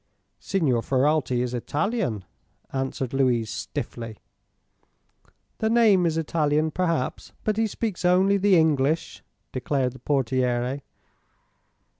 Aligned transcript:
"Signor 0.39 0.81
Ferralti 0.81 1.41
is 1.43 1.53
Italian," 1.53 2.25
answered 2.73 3.13
Louise, 3.13 3.51
stiffly. 3.51 4.17
"The 5.59 5.69
name 5.69 6.07
is 6.07 6.17
Italian, 6.17 6.71
perhaps; 6.71 7.33
but 7.43 7.55
he 7.55 7.67
speaks 7.67 8.03
only 8.03 8.37
the 8.37 8.57
English," 8.57 9.21
declared 9.51 9.93
the 9.93 9.99
portiere. 9.99 10.81